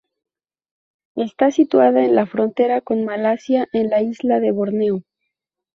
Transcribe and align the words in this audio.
Está 1.13 1.51
situada 1.51 2.03
en 2.03 2.15
la 2.15 2.25
frontera 2.25 2.81
con 2.81 3.05
Malasia 3.05 3.67
en 3.71 3.91
la 3.91 4.01
isla 4.01 4.39
de 4.39 4.49
Borneo. 4.51 5.03